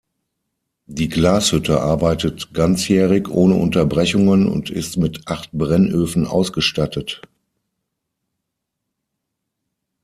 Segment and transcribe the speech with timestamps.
[0.87, 7.21] Die Glashütte arbeitet ganzjährig ohne Unterbrechungen und ist mit acht Brennöfen ausgestattet.